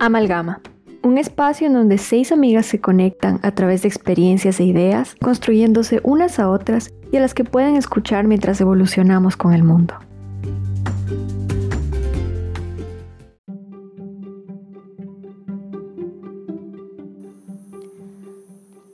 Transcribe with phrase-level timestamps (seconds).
[0.00, 0.60] Amalgama,
[1.02, 6.00] un espacio en donde seis amigas se conectan a través de experiencias e ideas, construyéndose
[6.04, 9.94] unas a otras y a las que pueden escuchar mientras evolucionamos con el mundo.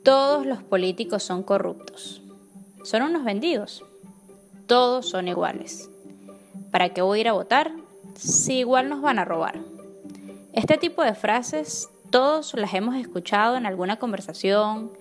[0.03, 2.23] Todos los políticos son corruptos.
[2.83, 3.85] Son unos vendidos.
[4.67, 5.91] Todos son iguales.
[6.71, 7.73] ¿Para qué voy a ir a votar
[8.15, 9.74] si igual nos van a robar?
[10.55, 14.93] Este tipo de frases todos las hemos escuchado en alguna conversación,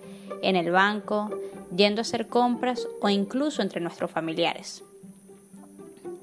[0.42, 1.30] en el banco,
[1.74, 4.82] yendo a hacer compras o incluso entre nuestros familiares.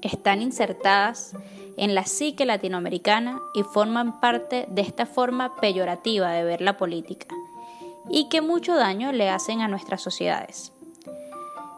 [0.02, 1.34] Están insertadas
[1.78, 7.28] en la psique latinoamericana y forman parte de esta forma peyorativa de ver la política
[8.10, 10.72] y que mucho daño le hacen a nuestras sociedades.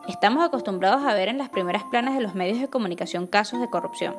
[0.08, 3.70] Estamos acostumbrados a ver en las primeras planas de los medios de comunicación casos de
[3.70, 4.16] corrupción,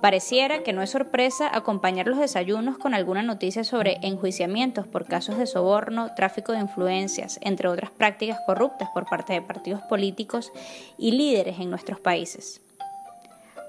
[0.00, 5.38] Pareciera que no es sorpresa acompañar los desayunos con alguna noticia sobre enjuiciamientos por casos
[5.38, 10.52] de soborno, tráfico de influencias, entre otras prácticas corruptas por parte de partidos políticos
[10.98, 12.60] y líderes en nuestros países.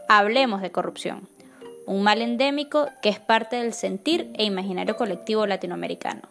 [0.10, 1.28] Hablemos de corrupción,
[1.86, 6.24] un mal endémico que es parte del sentir e imaginario colectivo latinoamericano,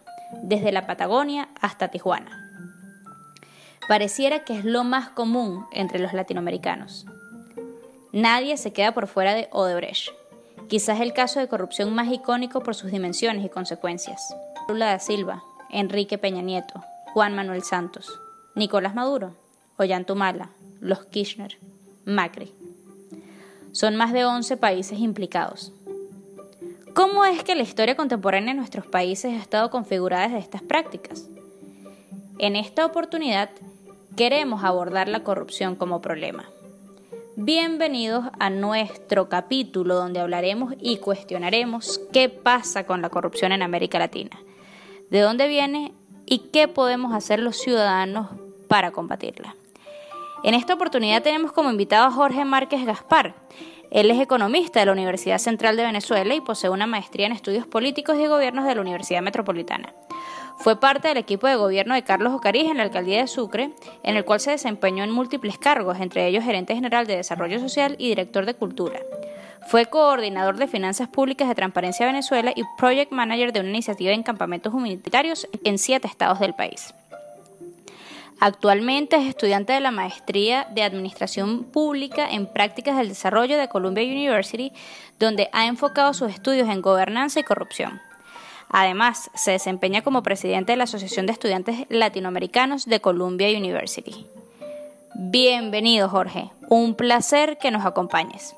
[0.43, 2.43] desde la Patagonia hasta Tijuana.
[3.87, 7.07] Pareciera que es lo más común entre los latinoamericanos.
[8.17, 10.09] Nadie se queda por fuera de Odebrecht,
[10.67, 14.35] quizás el caso de corrupción más icónico por sus dimensiones y consecuencias.
[14.67, 18.19] Lula da Silva, Enrique Peña Nieto, Juan Manuel Santos,
[18.55, 19.35] Nicolás Maduro,
[19.77, 21.59] Ollantumala, los Kirchner,
[22.05, 22.51] Macri.
[23.71, 25.71] Son más de 11 países implicados.
[26.95, 31.27] ¿Cómo es que la historia contemporánea de nuestros países ha estado configurada desde estas prácticas?
[32.39, 33.51] En esta oportunidad
[34.15, 36.45] queremos abordar la corrupción como problema
[37.39, 43.99] Bienvenidos a nuestro capítulo donde hablaremos y cuestionaremos qué pasa con la corrupción en América
[43.99, 44.39] Latina,
[45.11, 45.93] de dónde viene
[46.25, 48.29] y qué podemos hacer los ciudadanos
[48.67, 49.55] para combatirla.
[50.43, 53.35] En esta oportunidad tenemos como invitado a Jorge Márquez Gaspar.
[53.91, 57.67] Él es economista de la Universidad Central de Venezuela y posee una maestría en estudios
[57.67, 59.93] políticos y gobiernos de la Universidad Metropolitana.
[60.59, 63.71] Fue parte del equipo de gobierno de Carlos Ocariz en la alcaldía de Sucre,
[64.03, 67.95] en el cual se desempeñó en múltiples cargos, entre ellos gerente general de Desarrollo Social
[67.99, 68.99] y director de Cultura.
[69.67, 74.23] Fue coordinador de Finanzas Públicas de Transparencia Venezuela y project manager de una iniciativa en
[74.23, 76.93] campamentos humanitarios en siete estados del país.
[78.39, 84.03] Actualmente es estudiante de la maestría de Administración Pública en Prácticas del Desarrollo de Columbia
[84.03, 84.71] University,
[85.19, 87.99] donde ha enfocado sus estudios en gobernanza y corrupción.
[88.69, 94.27] Además, se desempeña como presidente de la Asociación de Estudiantes Latinoamericanos de Columbia University.
[95.15, 96.51] Bienvenido, Jorge.
[96.69, 98.55] Un placer que nos acompañes.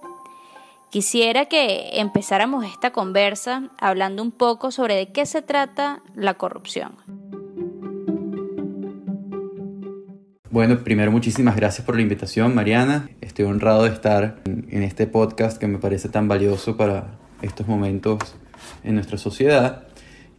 [0.89, 6.95] Quisiera que empezáramos esta conversa hablando un poco sobre de qué se trata la corrupción.
[10.49, 13.07] Bueno, primero muchísimas gracias por la invitación, Mariana.
[13.21, 18.19] Estoy honrado de estar en este podcast que me parece tan valioso para estos momentos
[18.83, 19.88] en nuestra sociedad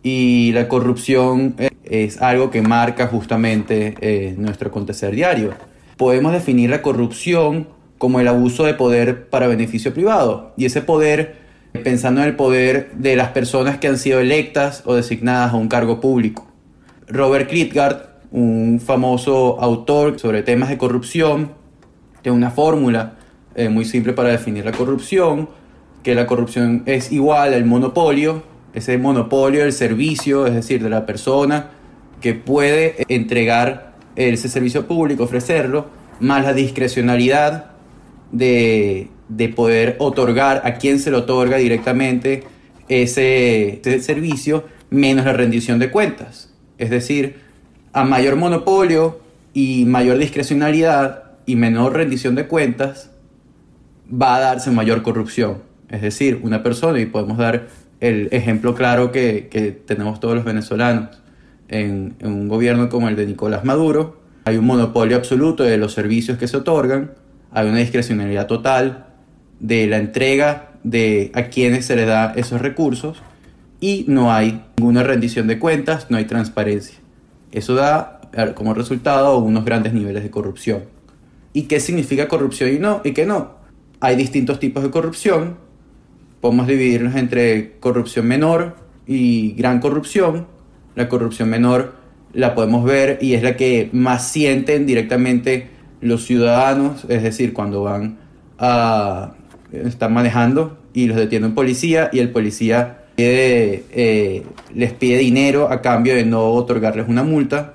[0.03, 5.55] y la corrupción eh, es algo que marca justamente eh, nuestro acontecer diario.
[5.97, 7.69] Podemos definir la corrupción
[7.99, 11.37] como el abuso de poder para beneficio privado y ese poder
[11.85, 15.69] pensando en el poder de las personas que han sido electas o designadas a un
[15.69, 16.49] cargo público.
[17.07, 21.53] Robert Klitgard, un famoso autor sobre temas de corrupción,
[22.23, 23.17] tiene una fórmula
[23.55, 25.49] eh, muy simple para definir la corrupción,
[26.03, 28.43] que la corrupción es igual al monopolio
[28.75, 31.71] ese monopolio del servicio, es decir, de la persona
[32.21, 35.89] que puede entregar ese servicio público, ofrecerlo,
[36.21, 37.73] más la discrecionalidad
[38.33, 39.09] de,
[39.57, 42.45] poder otorgar a quien se lo otorga directamente
[42.89, 46.53] ese, ese servicio, menos la rendición de cuentas.
[46.79, 47.41] Es decir,
[47.93, 49.21] a mayor monopolio
[49.55, 53.11] y mayor discrecionalidad y menor rendición de cuentas,
[54.11, 55.63] va a darse mayor corrupción.
[55.89, 57.69] Es decir, una persona, y podemos dar
[58.01, 61.23] el ejemplo claro que, tenemos todos los venezolanos
[61.69, 64.21] en, un gobierno como el de Nicolás Maduro.
[64.45, 67.13] Hay un monopolio absoluto de los servicios que se otorgan,
[67.53, 69.07] hay una discrecionalidad total
[69.61, 73.23] de la entrega de a quienes se le da esos recursos
[73.81, 76.99] y no hay ninguna rendición de cuentas, no hay transparencia.
[77.53, 78.21] Eso da
[78.55, 80.85] como resultado unos grandes niveles de corrupción.
[81.53, 83.03] ¿Y qué significa corrupción y no?
[83.05, 83.57] Y qué no.
[84.01, 85.57] Hay distintos tipos de corrupción
[86.41, 88.77] podemos dividirnos entre corrupción menor
[89.07, 90.47] y gran corrupción.
[90.95, 91.95] La corrupción menor
[92.33, 95.69] la podemos ver y es la que más sienten directamente
[96.01, 98.19] los ciudadanos, es decir, cuando van
[98.59, 99.33] a
[99.73, 104.45] están manejando y los detiene un policía y el policía eh,
[104.75, 107.75] les pide dinero a cambio de no otorgarles una multa.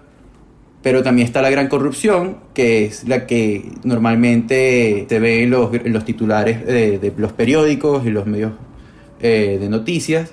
[0.85, 5.71] Pero también está la gran corrupción, que es la que normalmente se ve en los,
[6.05, 8.51] titulares de, los periódicos y los medios
[9.19, 10.31] eh, de noticias.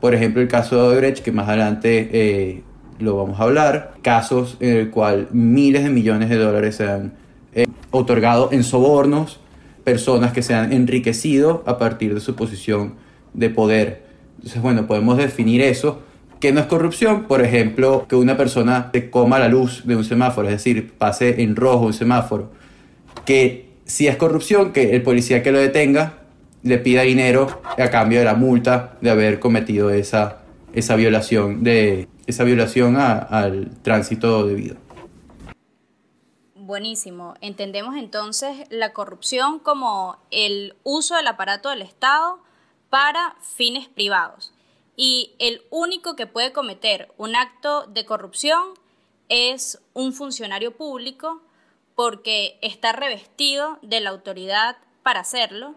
[0.00, 2.62] Por ejemplo, el caso de Odebrecht, que más adelante eh,
[3.00, 3.94] lo vamos a hablar.
[4.00, 7.14] Casos en el cual miles de millones de dólares se han
[7.90, 9.40] otorgado en sobornos,
[9.82, 12.94] personas que se han enriquecido a partir de su posición
[13.34, 14.04] de poder.
[14.36, 16.02] Entonces, bueno, podemos definir eso.
[16.40, 17.24] Que no es corrupción?
[17.24, 21.42] Por ejemplo, que una persona se coma la luz de un semáforo, es decir, pase
[21.42, 22.50] en rojo un semáforo.
[23.24, 26.14] Que si es corrupción, que el policía que lo detenga
[26.62, 30.42] le pida dinero a cambio de la multa de haber cometido esa,
[30.72, 34.76] esa violación, de, esa violación al tránsito debido.
[36.54, 37.34] Buenísimo.
[37.40, 42.40] Entendemos entonces la corrupción como el uso del aparato del Estado
[42.90, 44.52] para fines privados.
[45.00, 48.74] Y el único que puede cometer un acto de corrupción
[49.28, 51.40] es un funcionario público
[51.94, 55.76] porque está revestido de la autoridad para hacerlo.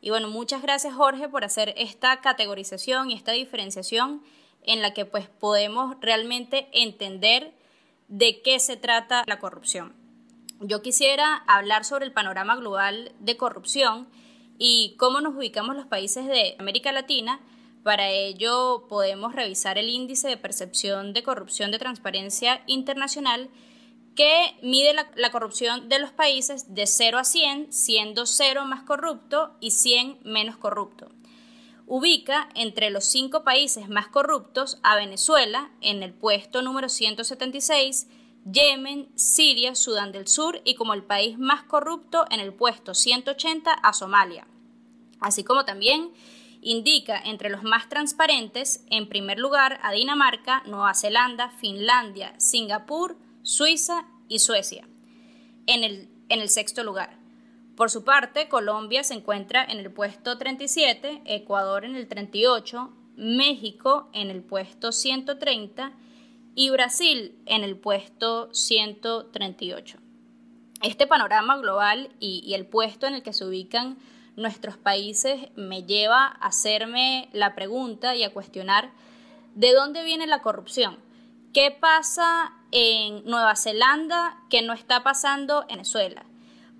[0.00, 4.22] Y bueno, muchas gracias Jorge por hacer esta categorización y esta diferenciación
[4.62, 7.52] en la que pues podemos realmente entender
[8.06, 9.96] de qué se trata la corrupción.
[10.60, 14.08] Yo quisiera hablar sobre el panorama global de corrupción
[14.58, 17.40] y cómo nos ubicamos los países de América Latina.
[17.82, 23.48] Para ello podemos revisar el índice de percepción de corrupción de transparencia internacional
[24.14, 29.56] que mide la, corrupción de los países de 0 a 100, siendo 0 más corrupto
[29.60, 31.10] y 100 menos corrupto.
[31.86, 38.08] Ubica entre los cinco países más corruptos a Venezuela en el puesto número 176,
[38.50, 43.72] Yemen, Siria, Sudán del Sur y como el país más corrupto en el puesto 180
[43.72, 44.46] a Somalia.
[45.18, 46.12] Así como también
[46.62, 54.06] indica entre los más transparentes, en primer lugar, a Dinamarca, Nueva Zelanda, Finlandia, Singapur, Suiza
[54.28, 54.86] y Suecia.
[55.66, 57.18] En el, en el sexto lugar.
[57.76, 64.10] Por su parte, Colombia se encuentra en el puesto 37, Ecuador en el 38, México
[64.12, 65.92] en el puesto 130
[66.54, 69.98] y Brasil en el puesto 138.
[70.82, 73.98] Este panorama global y, el puesto en el que se ubican
[74.40, 78.90] nuestros países me lleva a hacerme la pregunta y a cuestionar
[79.54, 80.98] de dónde viene la corrupción.
[81.52, 86.24] ¿Qué pasa en Nueva Zelanda que no está pasando en Venezuela?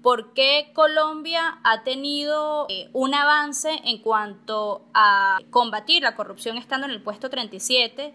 [0.02, 6.86] ¿Por qué Colombia ha tenido eh, un avance en cuanto a combatir la corrupción estando
[6.86, 8.14] en el puesto 37?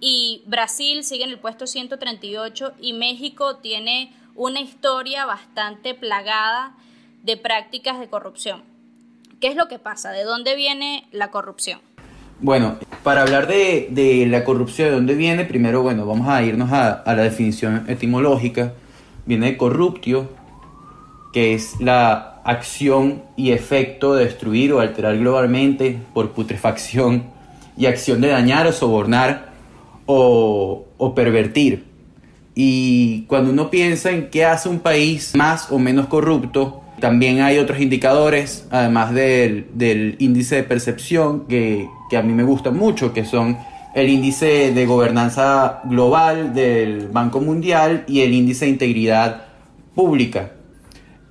[0.00, 6.74] y Brasil sigue en el puesto 138 y México tiene una historia bastante plagada
[7.22, 8.64] de prácticas de corrupción.
[9.40, 10.10] ¿Qué es lo que pasa?
[10.10, 11.80] ¿De dónde viene la corrupción?
[12.40, 15.46] Bueno, para hablar de, la corrupción, ¿de dónde viene?
[15.46, 18.74] Primero, bueno, vamos a irnos a, la definición etimológica.
[19.24, 20.28] Viene de corruptio,
[21.32, 27.24] que es la acción y efecto de destruir o alterar globalmente por putrefacción
[27.78, 29.52] y acción de dañar o sobornar
[30.04, 30.84] o,
[31.16, 31.86] pervertir.
[32.54, 37.58] Y cuando uno piensa en qué hace un país más o menos corrupto, también hay
[37.58, 43.58] otros indicadores, además del, índice de percepción, que, a mí me gusta mucho, que son
[43.94, 49.46] el índice de gobernanza global del Banco Mundial y el índice de integridad
[49.94, 50.52] pública.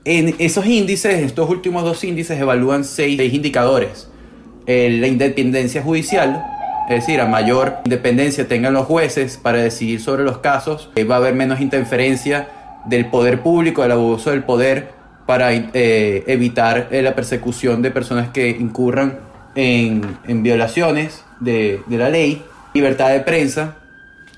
[0.03, 4.09] En esos índices, estos últimos dos índices evalúan seis, indicadores.
[4.65, 6.43] la independencia judicial,
[6.89, 11.15] es decir, a mayor independencia tengan los jueces para decidir sobre los casos, eh, va
[11.15, 12.49] a haber menos interferencia
[12.85, 14.98] del poder público, del abuso del poder
[15.29, 19.19] para eh, evitar eh, la persecución de personas que incurran
[19.53, 22.43] en, violaciones de, de la ley,
[22.73, 23.75] libertad de prensa,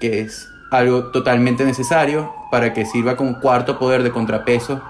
[0.01, 4.81] que es algo totalmente necesario para que sirva como cuarto poder de contrapeso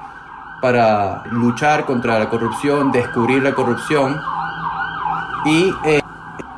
[0.60, 4.20] para luchar contra la corrupción, descubrir la corrupción
[5.46, 5.72] y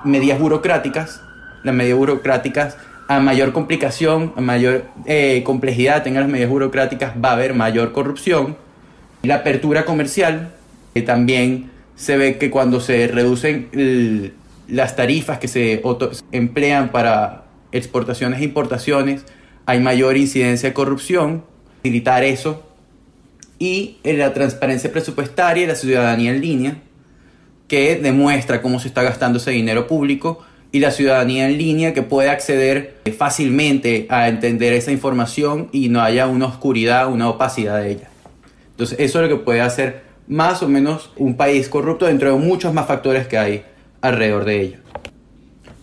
[0.05, 1.21] medidas burocráticas,
[1.63, 2.77] las medidas burocráticas,
[3.09, 7.91] a mayor complicación, a mayor eh, complejidad tengan las medidas burocráticas, va a haber mayor
[7.91, 8.62] corrupción.
[9.23, 10.51] La apertura comercial,
[10.93, 14.33] que también se ve que cuando se reducen
[14.67, 15.81] las tarifas que se
[16.33, 19.23] emplean para exportaciones e importaciones,
[19.65, 21.45] hay mayor incidencia de corrupción,
[21.77, 22.63] facilitar eso,
[23.59, 26.77] y la transparencia presupuestaria y la ciudadanía en línea,
[27.69, 32.01] que demuestra cómo se está gastando ese dinero público y la ciudadanía en línea que
[32.01, 37.91] puede acceder fácilmente a entender esa información y no haya una oscuridad, una opacidad de
[37.91, 38.09] ella.
[38.83, 42.37] Entonces eso es lo que puede hacer más o menos un país corrupto dentro de
[42.37, 43.65] muchos más factores que hay
[44.01, 44.79] alrededor de ello.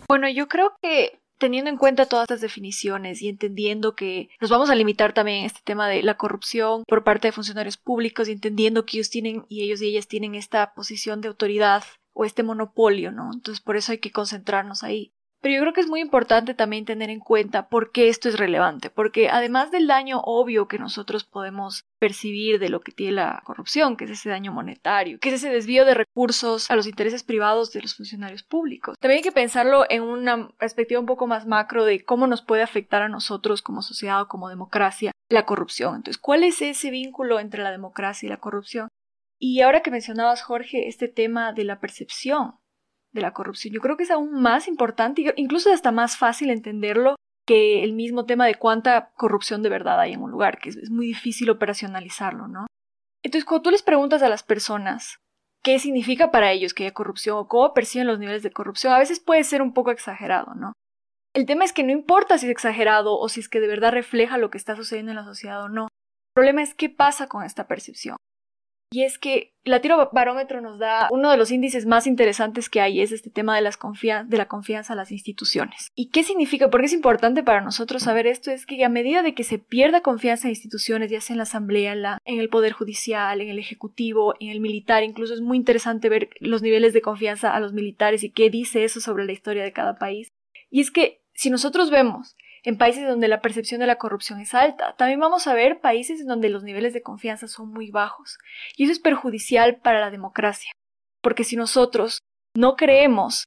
[0.07, 4.69] Bueno, yo creo que teniendo en cuenta todas estas definiciones y entendiendo que nos vamos
[4.69, 8.33] a limitar también a este tema de la corrupción por parte de funcionarios públicos y
[8.33, 12.43] entendiendo que ellos tienen y ellos y ellas tienen esta posición de autoridad o este
[12.43, 13.31] monopolio, ¿no?
[13.33, 15.15] Entonces por eso hay que concentrarnos ahí.
[15.41, 18.39] Pero yo creo que es muy importante también tener en cuenta por qué esto es
[18.39, 23.43] relevante, porque además del daño obvio que nosotros podemos percibir de lo que tiene la
[23.45, 27.23] corrupción, que es ese daño monetario, que es ese desvío de recursos a los intereses
[27.23, 28.97] privados de los funcionarios públicos.
[29.01, 32.63] También hay que pensarlo en una perspectiva un poco más macro de cómo nos puede
[32.63, 35.97] afectar a nosotros como sociedad o como democracia la corrupción.
[35.97, 38.89] Entonces, ¿cuál es ese vínculo entre la democracia y la corrupción?
[39.39, 42.60] Y ahora que mencionabas, Jorge, este tema de la percepción
[43.13, 43.75] de la corrupción.
[43.75, 48.27] Yo creo que es aún más importante, incluso hasta más fácil entenderlo que el mismo
[48.27, 52.47] tema de cuánta corrupción de verdad hay en un lugar, que es, muy difícil operacionalizarlo,
[52.47, 52.67] ¿no?
[53.23, 55.19] Entonces, cuando tú les preguntas a las personas
[55.63, 58.99] qué significa para ellos que haya corrupción o cómo perciben los niveles de corrupción, a
[58.99, 60.73] veces puede ser un poco exagerado, ¿no?
[61.35, 63.93] El tema es que no importa si es exagerado o si es que de verdad
[63.93, 65.85] refleja lo que está sucediendo en la sociedad o no.
[65.85, 68.17] El problema es qué pasa con esta percepción.
[68.93, 73.01] Y es que Latino Barómetro nos da uno de los índices más interesantes que hay,
[73.01, 75.93] es este tema de, las de la confianza a las instituciones.
[75.95, 76.71] ¿Y qué significa?
[76.71, 80.01] Porque es importante para nosotros saber esto, es que a medida de que se pierda
[80.01, 81.93] confianza en instituciones, ya sea en la Asamblea,
[82.25, 86.31] en el Poder Judicial, en el Ejecutivo, en el Militar, incluso es muy interesante ver
[86.41, 89.73] los niveles de confianza a los militares y qué dice eso sobre la historia de
[89.73, 90.33] cada país.
[90.69, 94.55] Y es que si nosotros vemos en países donde la percepción de la corrupción es
[94.55, 94.95] alta.
[94.97, 98.39] También vamos a ver países en donde los niveles de confianza son muy bajos.
[98.77, 100.73] Y eso es perjudicial para la democracia.
[101.23, 102.21] Porque si nosotros
[102.57, 103.45] no creemos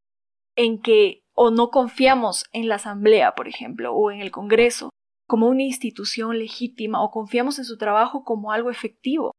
[0.55, 4.89] en que o no confiamos en la Asamblea, por ejemplo, o en el Congreso
[5.27, 9.32] como una institución legítima o confiamos en su trabajo como algo efectivo,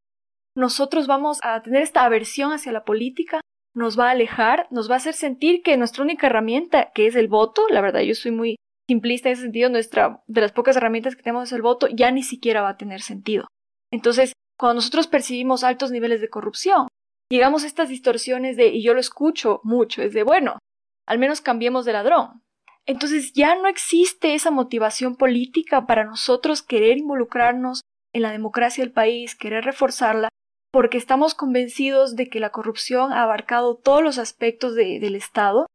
[0.56, 3.40] nosotros vamos a tener esta aversión hacia la política,
[3.74, 7.16] nos va a alejar, nos va a hacer sentir que nuestra única herramienta, que es
[7.16, 8.56] el voto, la verdad yo soy muy
[8.88, 12.10] simplista en ese sentido, nuestra, de las pocas herramientas que tenemos es el voto, ya
[12.10, 13.46] ni siquiera va a tener sentido.
[13.90, 16.88] Entonces, cuando nosotros percibimos altos niveles de corrupción,
[17.30, 20.58] llegamos a estas distorsiones de, y yo lo escucho mucho, es de, bueno,
[21.06, 22.42] al menos cambiemos de ladrón.
[22.86, 27.80] Entonces ya no existe esa motivación política para nosotros querer involucrarnos
[28.12, 30.28] en la democracia del país, querer reforzarla,
[30.70, 35.66] porque estamos convencidos de que la corrupción ha abarcado todos los aspectos del Estado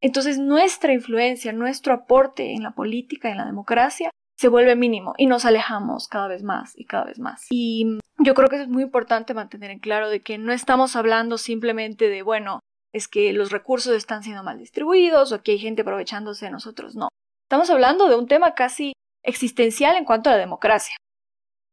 [0.00, 5.26] entonces nuestra influencia, nuestro aporte en la política, en la democracia, se vuelve mínimo y
[5.26, 7.46] nos alejamos cada vez más y cada vez más.
[7.50, 11.38] Y yo creo que es muy importante mantener en claro de que no estamos hablando
[11.38, 12.60] simplemente de, bueno,
[12.92, 16.96] es que los recursos están siendo mal distribuidos o que hay gente aprovechándose de nosotros,
[16.96, 17.08] no.
[17.44, 20.96] Estamos hablando de un tema casi existencial en cuanto a la democracia.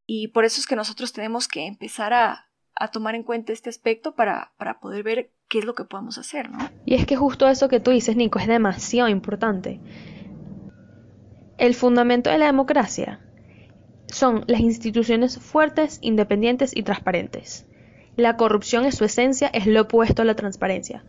[0.08, 3.70] Y por eso es que nosotros tenemos que empezar a, a tomar en cuenta este
[3.70, 6.58] aspecto para, para poder ver qué es lo que podemos hacer, ¿no?
[6.86, 9.80] Y es que justo eso que tú dices, Nico, es demasiado importante.
[11.58, 13.20] El fundamento de la democracia
[14.08, 17.66] son las instituciones fuertes, independientes y transparentes.
[18.16, 21.04] La corrupción en su esencia es lo opuesto a la transparencia.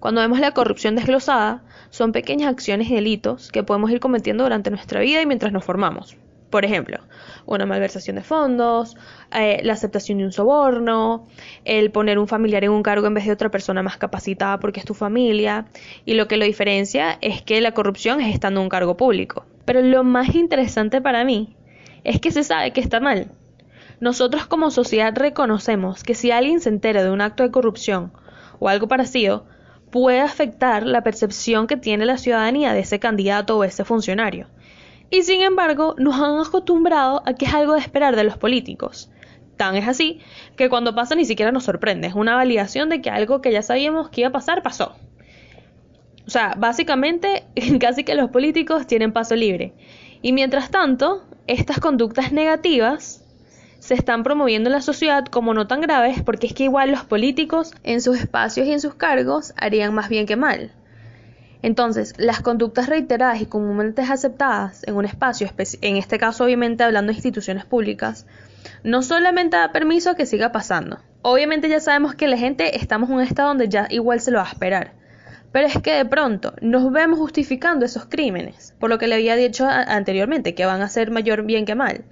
[0.00, 4.70] Cuando vemos la corrupción desglosada, son pequeñas acciones y delitos que podemos ir cometiendo durante
[4.70, 6.16] nuestra vida y mientras nos formamos.
[6.50, 6.98] Por ejemplo,
[7.44, 8.96] una malversación de fondos,
[9.34, 11.26] eh, la aceptación de un soborno,
[11.64, 14.80] el poner un familiar en un cargo en vez de otra persona más capacitada porque
[14.80, 15.66] es tu familia,
[16.06, 19.44] y lo que lo diferencia es que la corrupción es estando en un cargo público.
[19.66, 21.54] Pero lo más interesante para mí
[22.04, 23.30] es que se sabe que está mal.
[24.00, 28.12] Nosotros como sociedad reconocemos que si alguien se entera de un acto de corrupción
[28.60, 29.44] o algo parecido,
[29.90, 34.46] puede afectar la percepción que tiene la ciudadanía de ese candidato o ese funcionario.
[35.10, 39.10] Y sin embargo, nos han acostumbrado a que es algo de esperar de los políticos.
[39.56, 40.20] Tan es así
[40.56, 43.62] que cuando pasa ni siquiera nos sorprende, es una validación de que algo que ya
[43.62, 44.94] sabíamos que iba a pasar pasó.
[46.26, 47.44] O sea, básicamente
[47.80, 49.72] casi que los políticos tienen paso libre.
[50.20, 53.24] Y mientras tanto, estas conductas negativas
[53.78, 57.04] se están promoviendo en la sociedad como no tan graves porque es que igual los
[57.04, 60.72] políticos en sus espacios y en sus cargos harían más bien que mal.
[61.62, 65.48] Entonces, las conductas reiteradas y comúnmente aceptadas en un espacio,
[65.80, 68.26] en este caso obviamente hablando de instituciones públicas,
[68.84, 70.98] no solamente da permiso a que siga pasando.
[71.22, 74.38] Obviamente ya sabemos que la gente estamos en un estado donde ya igual se lo
[74.38, 74.92] va a esperar.
[75.50, 79.34] Pero es que de pronto nos vemos justificando esos crímenes, por lo que le había
[79.34, 82.04] dicho anteriormente, que van a ser mayor bien que mal.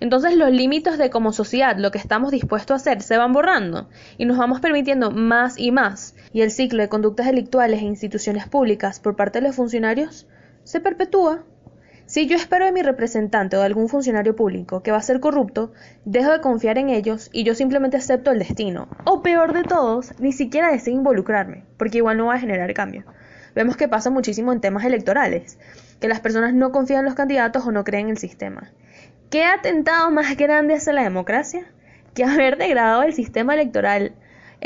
[0.00, 3.88] Entonces los límites de como sociedad, lo que estamos dispuestos a hacer, se van borrando
[4.18, 6.14] y nos vamos permitiendo más y más.
[6.36, 10.28] Y el ciclo de conductas delictuales en instituciones públicas por parte de los funcionarios
[10.64, 11.46] se perpetúa.
[12.04, 15.18] Si yo espero de mi representante o de algún funcionario público que va a ser
[15.18, 15.72] corrupto,
[16.04, 18.86] dejo de confiar en ellos y yo simplemente acepto el destino.
[19.06, 23.06] O peor de todos, ni siquiera deseo involucrarme, porque igual no va a generar cambio.
[23.54, 25.58] Vemos que pasa muchísimo en temas electorales,
[26.00, 28.72] que las personas no confían en los candidatos o no creen en el sistema.
[29.30, 31.66] ¿Qué atentado más grande hace la democracia?
[32.12, 34.12] Que haber degradado el sistema electoral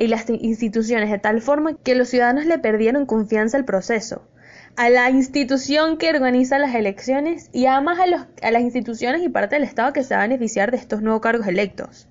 [0.00, 4.26] y las instituciones de tal forma que los ciudadanos le perdieron confianza al proceso,
[4.75, 9.28] a la institución que organiza las elecciones y además a, los, a las instituciones y
[9.28, 12.09] parte del Estado que se va a beneficiar de estos nuevos cargos electos.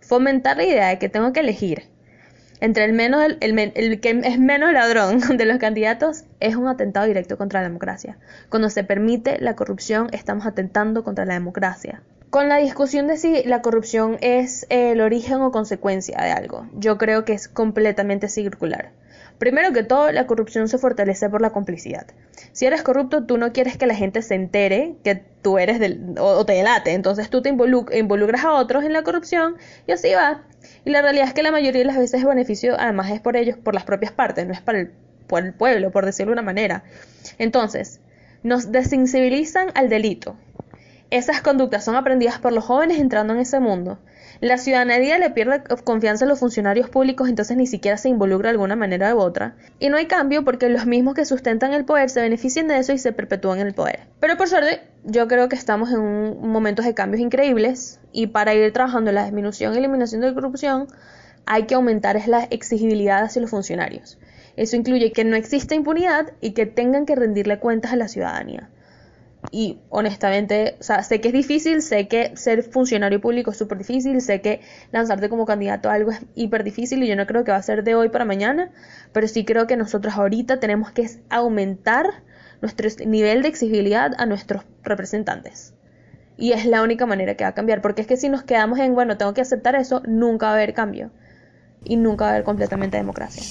[0.00, 1.84] Fomentar la idea de que tengo que elegir
[2.60, 7.06] entre el, menos, el, el, que es menos ladrón de los candidatos es un atentado
[7.06, 8.18] directo contra la democracia.
[8.50, 12.02] Cuando se permite la corrupción, estamos atentando contra la democracia.
[12.30, 16.96] Con la discusión de si la corrupción es el origen o consecuencia de algo, yo
[16.96, 18.92] creo que es completamente circular.
[19.38, 22.06] Primero que todo, la corrupción se fortalece por la complicidad.
[22.52, 26.14] Si eres corrupto, tú no quieres que la gente se entere que tú eres del,
[26.20, 29.56] o, te delate, entonces tú te involucras a otros en la corrupción
[29.88, 30.44] y así va.
[30.84, 33.36] Y la realidad es que la mayoría de las veces el beneficio además es por
[33.36, 34.92] ellos, por las propias partes, no es para el,
[35.26, 36.84] por el pueblo, por decirlo de una manera.
[37.38, 37.98] Entonces,
[38.44, 40.36] nos desensibilizan al delito,
[41.10, 43.98] esas conductas son aprendidas por los jóvenes entrando en ese mundo.
[44.40, 48.52] La ciudadanía le pierde confianza en los funcionarios públicos, entonces ni siquiera se involucra de
[48.52, 49.54] alguna manera u otra.
[49.78, 52.92] Y no hay cambio porque los mismos que sustentan el poder se benefician de eso
[52.92, 54.00] y se perpetúan en el poder.
[54.18, 58.54] Pero por suerte, yo creo que estamos en un momentos de cambios increíbles y para
[58.54, 60.86] ir trabajando en la disminución y eliminación de la corrupción
[61.44, 64.18] hay que aumentar la exigibilidad hacia los funcionarios.
[64.56, 68.70] Eso incluye que no exista impunidad y que tengan que rendirle cuentas a la ciudadanía.
[69.52, 73.78] Y honestamente, o sea, sé que es difícil, sé que ser funcionario público es súper
[73.78, 74.60] difícil, sé que
[74.92, 77.62] lanzarte como candidato a algo es hiper difícil y yo no creo que va a
[77.62, 78.70] ser de hoy para mañana,
[79.12, 82.06] pero sí creo que nosotros ahorita tenemos que aumentar
[82.60, 85.74] nuestro nivel de exigibilidad a nuestros representantes.
[86.36, 88.78] Y es la única manera que va a cambiar, porque es que si nos quedamos
[88.78, 91.10] en, bueno, tengo que aceptar eso, nunca va a haber cambio
[91.84, 93.42] y nunca va a haber completamente democracia.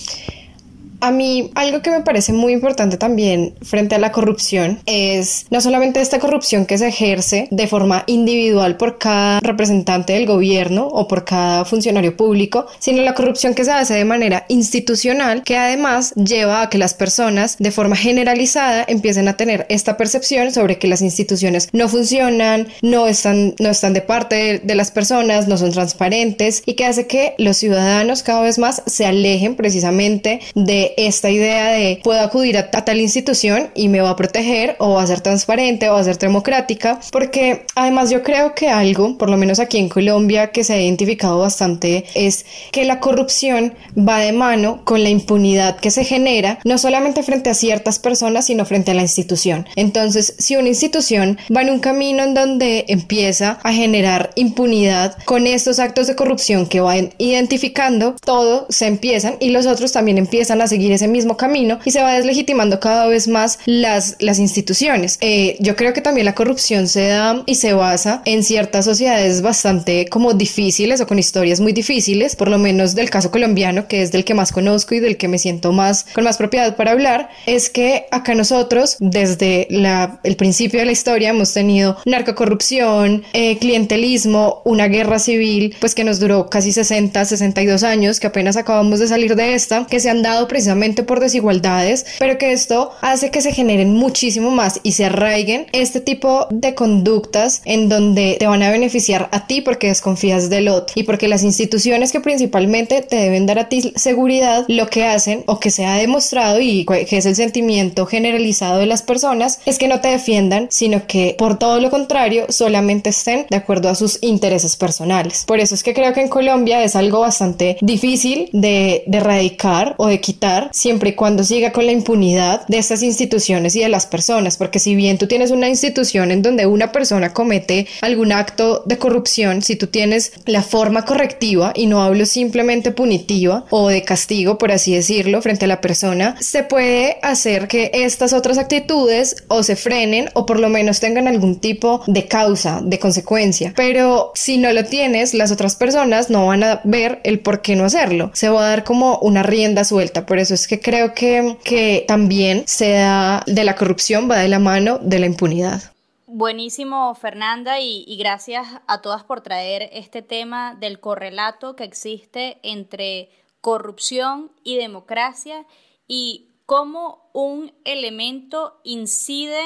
[1.01, 5.61] A mí algo que me parece muy importante también frente a la corrupción es no
[5.61, 11.07] solamente esta corrupción que se ejerce de forma individual por cada representante del gobierno o
[11.07, 16.13] por cada funcionario público, sino la corrupción que se hace de manera institucional que además
[16.15, 20.87] lleva a que las personas de forma generalizada empiecen a tener esta percepción sobre que
[20.87, 25.57] las instituciones no funcionan, no están, no están de parte de, de las personas, no
[25.57, 30.88] son transparentes y que hace que los ciudadanos cada vez más se alejen precisamente de
[30.97, 35.03] esta idea de puedo acudir a, tal institución y me va a proteger o va
[35.03, 39.29] a ser transparente o va a ser democrática, porque además yo creo que algo, por
[39.29, 44.19] lo menos aquí en Colombia, que se ha identificado bastante es que la corrupción va
[44.19, 48.65] de mano con la impunidad que se genera, no solamente frente a ciertas personas, sino
[48.65, 49.67] frente a la institución.
[49.75, 55.47] Entonces, si una institución va en un camino en donde empieza a generar impunidad con
[55.47, 60.61] estos actos de corrupción que van identificando, todo se empiezan y los otros también empiezan
[60.61, 64.39] a seguir seguir ese mismo camino y se va deslegitimando cada vez más las, las
[64.39, 65.17] instituciones.
[65.19, 69.41] Eh, yo creo que también la corrupción se da y se basa en ciertas sociedades
[69.41, 74.01] bastante como difíciles o con historias muy difíciles, por lo menos del caso colombiano, que
[74.01, 76.91] es del que más conozco y del que me siento más con más propiedad para
[76.91, 83.23] hablar, es que acá nosotros desde la, el principio de la historia hemos tenido narcocorrupción,
[83.33, 88.55] eh, clientelismo, una guerra civil, pues que nos duró casi 60, 62 años, que apenas
[88.55, 90.68] acabamos de salir de esta, que se han dado precisamente
[91.05, 95.99] por desigualdades, pero que esto hace que se generen muchísimo más y se arraiguen este
[95.99, 100.93] tipo de conductas en donde te van a beneficiar a ti porque desconfías del otro
[100.95, 105.43] y porque las instituciones que principalmente te deben dar a ti seguridad lo que hacen
[105.47, 109.77] o que se ha demostrado y que es el sentimiento generalizado de las personas es
[109.77, 113.95] que no te defiendan sino que por todo lo contrario solamente estén de acuerdo a
[113.95, 115.43] sus intereses personales.
[115.45, 119.95] Por eso es que creo que en Colombia es algo bastante difícil de, de erradicar
[119.97, 123.89] o de quitar siempre y cuando siga con la impunidad de estas instituciones y de
[123.89, 128.31] las personas, porque si bien tú tienes una institución en donde una persona comete algún
[128.31, 133.89] acto de corrupción, si tú tienes la forma correctiva y no hablo simplemente punitiva o
[133.89, 138.57] de castigo, por así decirlo, frente a la persona, se puede hacer que estas otras
[138.57, 143.73] actitudes o se frenen o por lo menos tengan algún tipo de causa, de consecuencia.
[143.75, 147.75] Pero si no lo tienes, las otras personas no van a ver el por qué
[147.75, 148.31] no hacerlo.
[148.33, 150.25] Se va a dar como una rienda suelta.
[150.25, 154.47] Por eso es que creo que, que también se da de la corrupción, va de
[154.47, 155.93] la mano de la impunidad.
[156.31, 163.31] Buenísimo, Fernanda, y, gracias a todas por traer este tema del correlato que existe entre
[163.61, 165.65] corrupción y democracia
[166.07, 169.59] y cómo un elemento incide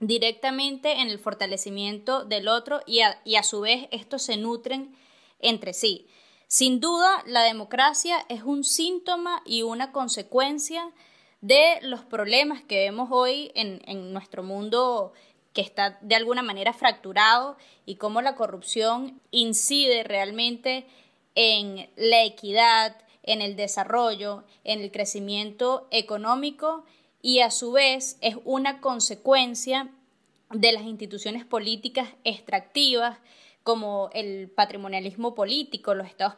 [0.00, 4.92] directamente en el fortalecimiento del otro y a, y a su vez estos se nutren
[5.38, 6.08] entre sí.
[6.48, 10.92] Sin duda, la democracia es un síntoma y una consecuencia
[11.40, 15.12] de los problemas que vemos hoy en, nuestro mundo
[15.52, 20.86] que está de alguna manera fracturado y cómo la corrupción incide realmente
[21.34, 26.84] en la equidad, en el desarrollo, en el crecimiento económico
[27.22, 29.90] y a su vez es una consecuencia
[30.50, 33.18] de las instituciones políticas extractivas
[33.66, 36.36] como el patrimonialismo político, los estados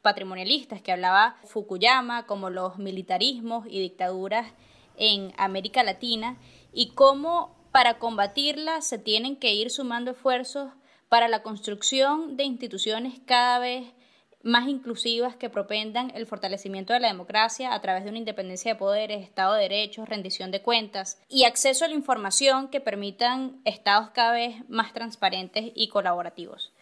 [0.00, 4.54] patrimonialistas que hablaba Fukuyama, como los militarismos y dictaduras
[4.96, 6.38] en América Latina,
[6.72, 10.72] y cómo para combatirla se tienen que ir sumando esfuerzos
[11.10, 13.92] para la construcción de instituciones cada vez
[14.42, 18.78] más inclusivas que propendan el fortalecimiento de la democracia a través de una independencia de
[18.78, 24.10] poderes, Estado de Derechos, rendición de cuentas y acceso a la información que permitan estados
[24.10, 26.72] cada vez más transparentes y colaborativos.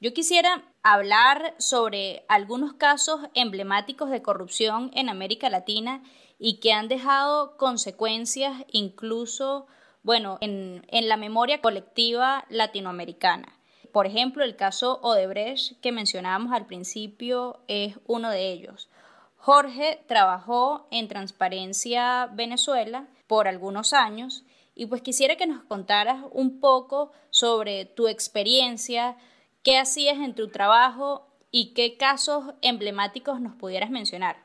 [0.00, 6.02] Yo quisiera hablar sobre algunos casos emblemáticos de corrupción en América Latina
[6.38, 9.66] y que han dejado consecuencias incluso,
[10.02, 13.57] bueno, en, en la memoria colectiva latinoamericana.
[13.92, 18.88] Por ejemplo, el caso Odebrecht que mencionábamos al principio es uno de ellos.
[19.36, 26.60] Jorge trabajó en Transparencia Venezuela por algunos años y pues quisiera que nos contaras un
[26.60, 29.16] poco sobre tu experiencia,
[29.62, 34.36] qué hacías en tu trabajo y qué casos emblemáticos nos pudieras mencionar.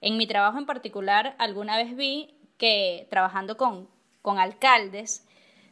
[0.00, 3.88] En mi trabajo en particular, alguna vez vi que trabajando con,
[4.22, 5.26] con alcaldes,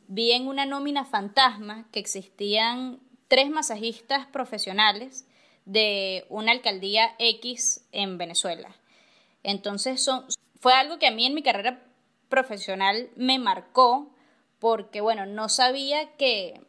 [0.08, 5.24] vi en una nómina fantasma que existían tres masajistas profesionales
[5.64, 8.74] de una alcaldía X en Venezuela.
[9.44, 10.04] Entonces
[10.58, 11.80] fue algo que a mí en mi carrera
[12.28, 14.10] profesional me marcó
[14.58, 16.60] porque, bueno, no sabía que,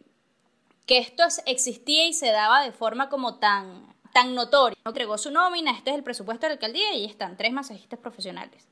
[0.86, 4.78] que esto existía y se daba de forma como tan, tan notoria.
[4.86, 8.00] No Entregó su nómina, este es el presupuesto de la alcaldía y están tres masajistas
[8.00, 8.68] profesionales.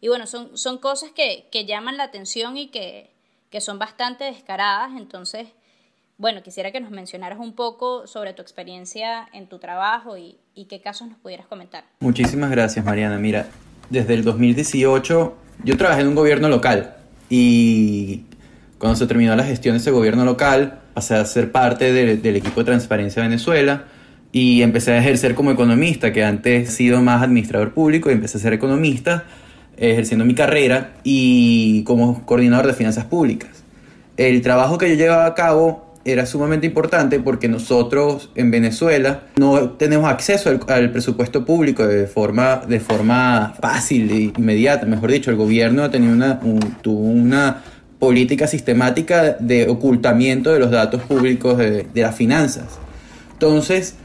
[0.00, 3.12] Y bueno, son, son cosas que, que llaman la atención y que,
[3.50, 5.48] que son bastante descaradas, entonces
[6.16, 10.36] bueno, quisiera que nos mencionaras un poco sobre tu experiencia en tu trabajo y,
[10.68, 11.84] qué casos nos pudieras comentar.
[12.00, 13.18] Muchísimas gracias, Mariana.
[13.18, 13.48] Mira,
[13.90, 16.96] desde el 2018 yo trabajé en un gobierno local
[17.28, 18.24] y
[18.78, 22.60] cuando se terminó la gestión de ese gobierno local pasé a ser parte del equipo
[22.60, 23.84] de Transparencia Venezuela
[24.30, 28.38] y empecé a ejercer como economista, que antes he sido más administrador público y empecé
[28.38, 29.24] a ser economista
[29.76, 33.64] ejerciendo mi carrera y como coordinador de finanzas públicas.
[34.16, 39.70] El trabajo que yo llevaba a cabo era sumamente importante porque nosotros en Venezuela no
[39.70, 44.84] tenemos acceso al, presupuesto público de forma, de forma fácil e inmediata.
[44.86, 46.40] Mejor dicho, el gobierno tenía una,
[46.82, 47.62] tuvo una
[47.98, 52.78] política sistemática de ocultamiento de los datos públicos de, las finanzas.
[53.32, 53.96] Entonces,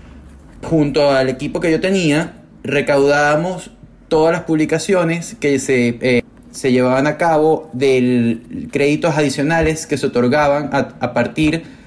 [0.64, 2.34] junto al equipo que yo tenía,
[2.64, 3.72] recaudábamos
[4.08, 8.40] todas las publicaciones que se, eh, se llevaban a cabo de
[8.72, 11.79] créditos adicionales que se otorgaban a, a partir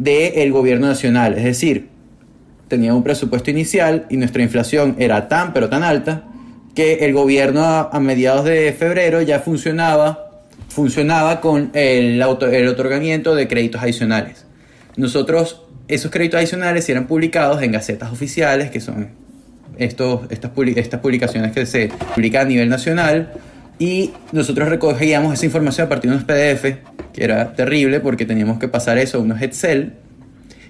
[0.00, 1.36] del gobierno nacional.
[1.36, 1.88] Es decir,
[2.68, 6.24] tenía un presupuesto inicial y nuestra inflación era tan pero tan alta
[6.74, 13.46] que el gobierno a, mediados de febrero ya funcionaba, funcionaba con el, el otorgamiento de
[13.46, 14.46] créditos adicionales.
[14.96, 19.10] Nosotros, esos créditos adicionales eran publicados en gacetas oficiales, que son
[19.76, 20.50] estos, estas
[21.00, 23.32] publicaciones que se publican a nivel nacional,
[23.80, 26.64] y nosotros recogíamos esa información a partir de unos PDF,
[27.14, 29.94] que era terrible porque teníamos que pasar eso a unos Excel.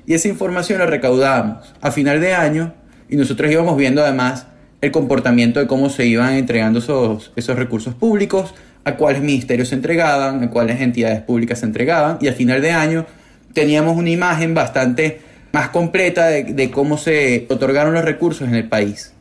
[0.07, 2.73] Y esa información la recaudábamos a final de año
[3.09, 4.47] y nosotros íbamos viendo además
[4.81, 9.75] el comportamiento de cómo se iban entregando esos, esos recursos públicos, a cuáles ministerios se
[9.75, 12.19] entregaban, a cuáles entidades públicas se entregaban.
[12.21, 13.07] Y a final de año
[13.53, 15.21] teníamos una imagen bastante
[15.53, 19.15] más completa de, de cómo se otorgaron los recursos en el país.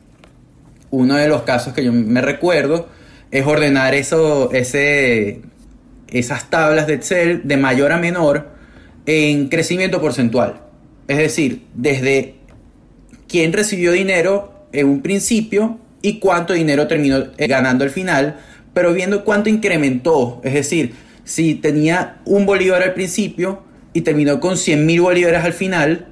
[0.92, 2.99] Uno de los casos que yo me recuerdo
[3.30, 4.20] es ordenar esas
[6.50, 8.48] tablas de Excel de mayor a menor
[9.06, 10.60] en crecimiento porcentual.
[11.08, 12.34] Es decir, desde
[13.28, 18.38] quién recibió dinero en un principio y cuánto dinero terminó ganando al final,
[18.74, 20.40] pero viendo cuánto incrementó.
[20.44, 23.62] Es decir, si tenía un bolívar al principio
[23.92, 26.06] y terminó con 100 mil bolívares al final,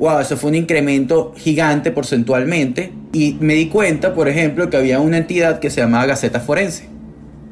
[0.00, 2.90] wow, eso fue un incremento gigante porcentualmente.
[3.12, 6.88] Y me di cuenta, por ejemplo, que había una entidad que se llamaba Gaceta Forense,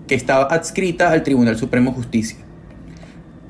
[0.08, 2.38] que estaba adscrita al Tribunal Supremo de Justicia.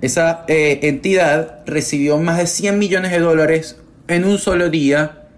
[0.03, 5.29] Esa eh, entidad recibió más de 100 millones de dólares en un solo día,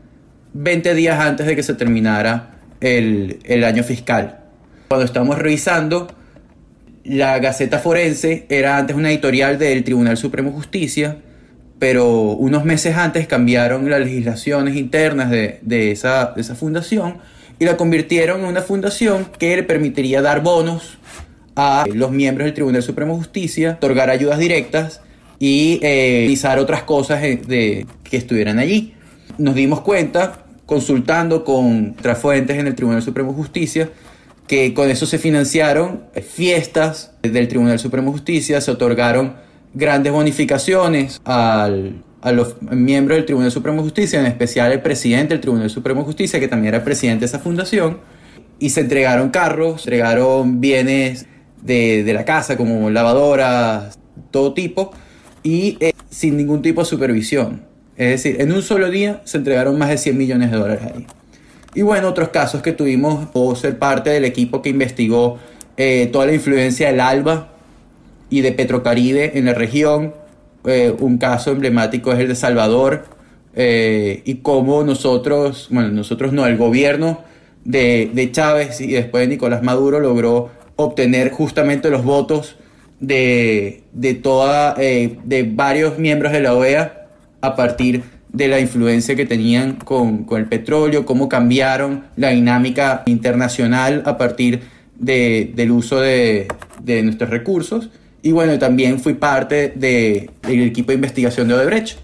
[0.54, 4.40] 20 días antes de que se terminara el, el año fiscal.
[4.88, 6.08] Cuando estamos revisando,
[7.04, 11.18] la Gaceta Forense era antes una editorial del Tribunal Supremo de Justicia
[11.80, 17.16] pero unos meses antes cambiaron las legislaciones internas de, esa, fundación
[17.58, 20.98] y la convirtieron en una fundación que le permitiría dar bonos
[21.56, 25.00] a los miembros del Tribunal Supremo Justicia, otorgar ayudas directas
[25.38, 28.92] y eh, otras cosas de, que estuvieran allí.
[29.38, 33.88] Nos dimos cuenta, consultando con otras fuentes en el Tribunal Supremo Justicia,
[34.46, 42.02] que con eso se financiaron fiestas del Tribunal Supremo Justicia, se otorgaron grandes bonificaciones al,
[42.22, 46.00] a los miembros del Tribunal Supremo de Justicia, en especial el presidente del Tribunal Supremo
[46.00, 47.98] de Justicia, que también era presidente de esa fundación,
[48.58, 51.26] y se entregaron carros, entregaron bienes
[51.62, 53.98] de, de la casa, como lavadoras,
[54.30, 54.92] todo tipo,
[55.42, 57.62] y eh, sin ningún tipo de supervisión.
[57.96, 61.06] Es decir, en un solo día se entregaron más de 100 millones de dólares ahí.
[61.74, 65.38] Y bueno, otros casos que tuvimos, puedo ser parte del equipo que investigó
[65.76, 67.49] eh, toda la influencia del ALBA
[68.30, 70.14] y de Petrocaribe en la región,
[70.64, 73.04] eh, un caso emblemático es el de Salvador
[73.54, 77.22] eh, y cómo nosotros, bueno, nosotros no, el gobierno
[77.64, 82.56] de, de, Chávez y después de Nicolás Maduro logró obtener justamente los votos
[83.00, 87.08] de, de, toda, eh, de varios miembros de la OEA
[87.40, 93.02] a partir de la influencia que tenían con, con el petróleo, cómo cambiaron la dinámica
[93.06, 94.60] internacional a partir
[94.96, 96.46] de, del uso de,
[96.82, 97.90] de nuestros recursos
[98.22, 101.98] y bueno, también fui parte de, del equipo de investigación de Odebrecht.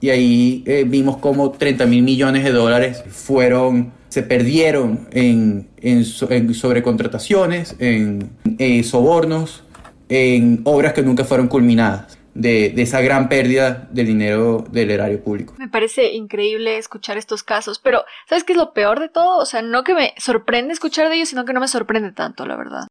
[0.00, 6.04] Y ahí eh, vimos cómo 30 mil millones de dólares fueron, se perdieron en, en,
[6.30, 8.30] en sobrecontrataciones, en,
[8.84, 9.64] sobornos,
[10.08, 12.18] en obras que nunca fueron culminadas.
[12.34, 15.54] De, de, esa gran pérdida del dinero del erario público.
[15.56, 19.38] Me parece increíble escuchar estos casos, pero ¿sabes qué es lo peor de todo?
[19.38, 22.44] O sea, no que me sorprende escuchar de ellos, sino que no me sorprende tanto,
[22.44, 22.88] la verdad.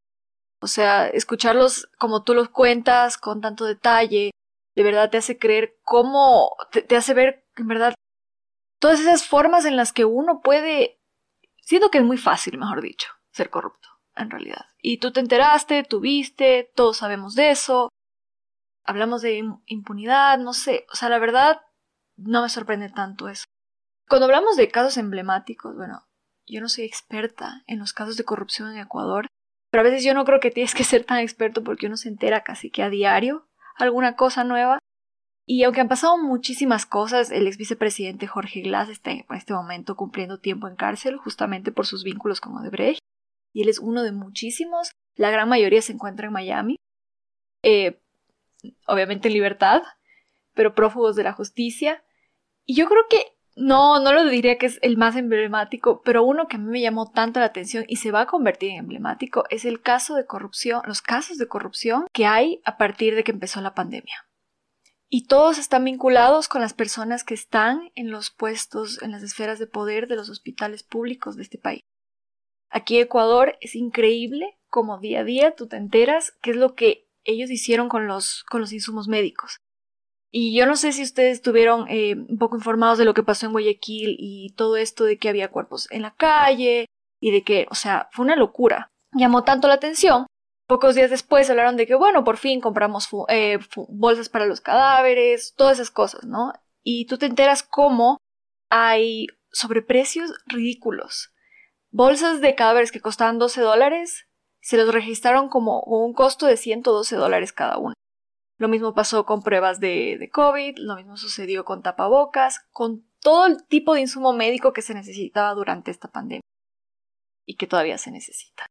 [0.60, 4.32] O sea, escucharlos como tú los cuentas, con tanto detalle,
[4.76, 7.94] de verdad te hace creer cómo, te, hace ver, en verdad,
[8.80, 11.00] todas esas formas en las que uno puede,
[11.62, 14.66] siento que es muy fácil, mejor dicho, ser corrupto, en realidad.
[14.82, 17.90] Y tú te enteraste, tú viste, todos sabemos de eso,
[18.84, 21.62] hablamos de impunidad, no sé, o sea, la verdad,
[22.18, 23.46] no me sorprende tanto eso.
[24.08, 26.06] Cuando hablamos de casos emblemáticos, bueno,
[26.46, 29.28] yo no soy experta en los casos de corrupción en Ecuador,
[29.76, 32.08] pero a veces yo no creo que tienes que ser tan experto porque uno se
[32.08, 34.80] entera casi que a diario alguna cosa nueva.
[35.46, 39.98] Y aunque han pasado muchísimas cosas, el ex vicepresidente Jorge Glass está en este momento
[39.98, 43.02] cumpliendo tiempo en cárcel justamente por sus vínculos con Odebrecht.
[43.52, 44.92] Y él es uno de muchísimos.
[45.18, 46.78] La gran mayoría se encuentra en Miami.
[47.62, 48.00] Eh,
[48.88, 49.82] obviamente en libertad,
[50.54, 52.02] pero prófugos de la justicia.
[52.64, 56.48] Y yo creo que no, no lo diría que es el más emblemático, pero uno
[56.48, 59.46] que a mí me llamó tanto la atención y se va a convertir en emblemático
[59.50, 63.32] es el caso de corrupción, los casos de corrupción que hay a partir de que
[63.32, 64.28] empezó la pandemia.
[65.08, 69.60] Y todos están vinculados con las personas que están en los puestos, en las esferas
[69.60, 71.82] de poder de los hospitales públicos de este país.
[72.70, 77.08] Aquí Ecuador es increíble como día a día tú te enteras qué es lo que
[77.24, 79.58] ellos hicieron con los, con los insumos médicos.
[80.38, 83.46] Y yo no sé si ustedes estuvieron eh, un poco informados de lo que pasó
[83.46, 86.88] en Guayaquil y todo esto de que había cuerpos en la calle
[87.22, 88.90] y de que, o sea, fue una locura.
[89.14, 90.28] Llamó tanto la atención.
[90.68, 95.54] Pocos días después hablaron de que, bueno, por fin compramos eh, bolsas para los cadáveres,
[95.56, 96.52] todas esas cosas, ¿no?
[96.84, 98.18] Y tú te enteras cómo
[98.70, 101.32] hay sobreprecios ridículos.
[101.92, 104.28] Bolsas de cadáveres que costaban 12 dólares
[104.60, 107.94] se los registraron como un costo de 112 dólares cada uno.
[108.58, 113.66] Lo mismo pasó con pruebas de, COVID, lo mismo sucedió con tapabocas, con todo el
[113.68, 116.42] tipo de insumo médico que se necesitaba durante esta pandemia
[117.46, 118.66] y que todavía se necesita.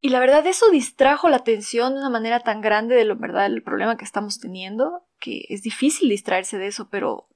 [0.00, 3.46] Y la verdad eso distrajo la atención de una manera tan grande de lo verdad
[3.46, 7.28] el problema que estamos teniendo, que es difícil distraerse de eso, pero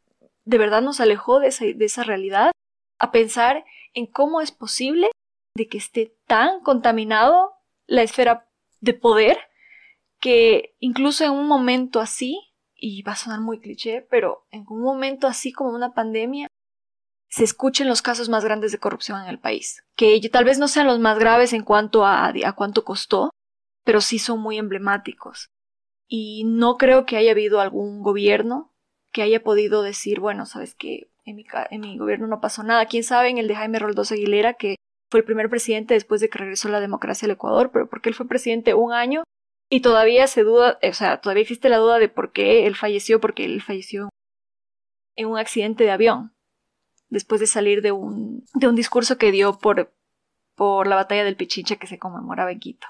[0.44, 2.52] de verdad nos alejó de esa, de esa realidad
[2.98, 5.10] a pensar en cómo es posible
[5.56, 7.54] de que esté tan contaminado
[7.86, 8.48] la esfera
[8.80, 9.38] de poder
[10.22, 12.40] que incluso en un momento así,
[12.76, 16.46] y va a sonar muy cliché, pero en un momento así como una pandemia,
[17.28, 20.68] se escuchen los casos más grandes de corrupción en el país, que tal vez no
[20.68, 23.30] sean los más graves en cuanto a, a cuánto costó,
[23.84, 25.48] pero sí son muy emblemáticos.
[26.06, 28.72] Y no creo que haya habido algún gobierno
[29.12, 32.86] que haya podido decir, bueno, sabes que en mi, en mi gobierno no pasó nada.
[32.86, 34.76] Quién sabe en el de Jaime Roldós Aguilera, que
[35.10, 38.14] fue el primer presidente después de que regresó la democracia al Ecuador, pero porque él
[38.14, 39.24] fue presidente un año
[39.72, 43.22] y todavía se duda, o sea, todavía existe la duda de por qué él falleció,
[43.22, 44.10] porque él falleció
[45.16, 46.34] en un accidente de avión,
[47.08, 49.90] después de salir de un, de un discurso que dio por,
[50.56, 52.86] por la batalla del Pichincha que se conmemoraba en Quito.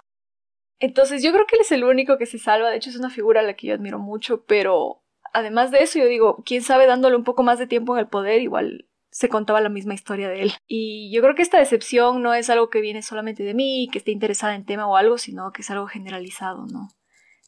[0.81, 3.11] Entonces yo creo que él es el único que se salva, de hecho es una
[3.11, 6.89] figura a la que yo admiro mucho, pero además de eso yo digo, quién sabe
[6.89, 10.29] dándole un poco más de tiempo en el poder, igual se contaba la misma historia
[10.29, 10.53] de él.
[10.67, 13.99] Y yo creo que esta decepción no es algo que viene solamente de mí, que
[13.99, 16.89] esté interesada en tema o algo, sino que es algo generalizado, ¿no?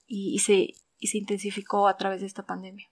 [0.06, 2.86] Y, se, y se intensificó a través de esta pandemia.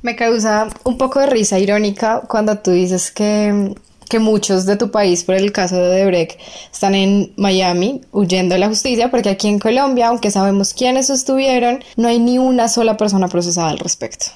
[0.00, 3.74] Me causa un poco de risa irónica cuando tú dices que
[4.08, 6.38] que muchos de tu país, por el caso de Odebrecht,
[6.72, 11.84] están en Miami huyendo de la justicia, porque aquí en Colombia, aunque sabemos quiénes estuvieron,
[11.96, 14.26] no hay ni una sola persona procesada al respecto.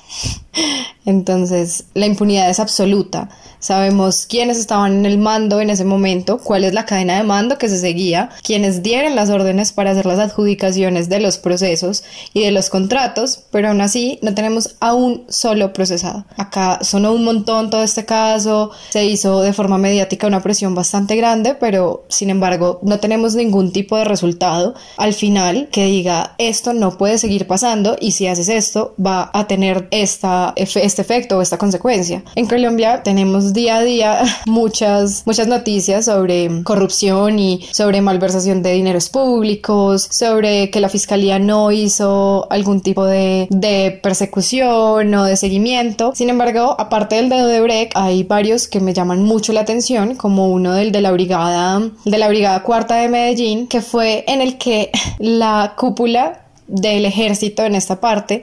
[1.05, 3.29] Entonces, la impunidad es absoluta.
[3.63, 7.59] Sabemos quiénes estaban en el mando en ese momento, cuál es la cadena de mando
[7.59, 12.03] que se seguía, quienes dieron las órdenes para hacer las adjudicaciones de los procesos
[12.35, 16.25] y de los contratos, pero aún así no tenemos a un solo procesado.
[16.37, 21.15] Acá sonó un montón todo este caso, se hizo de forma mediática una presión bastante
[21.15, 26.73] grande, pero sin embargo no tenemos ningún tipo de resultado al final que diga esto
[26.73, 31.43] no puede seguir pasando y si haces esto va a tener esta, este efecto o
[31.43, 32.25] esta consecuencia.
[32.35, 38.73] En Colombia tenemos día a día muchas, muchas noticias sobre corrupción y sobre malversación de
[38.73, 45.37] dineros públicos, sobre que la fiscalía no hizo algún tipo de, de persecución o de
[45.37, 46.13] seguimiento.
[46.15, 50.51] Sin embargo, aparte del de Breck, hay varios que me llaman mucho la atención, como
[50.51, 54.59] uno del de la brigada, de la brigada cuarta de Medellín, que fue en el
[54.59, 58.43] que la cúpula del ejército en esta parte